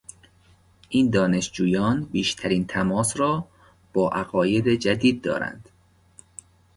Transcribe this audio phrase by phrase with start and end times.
[0.89, 3.47] این دانشجویان بیشترین تماس را
[3.93, 5.69] با عقاید جدید دارند.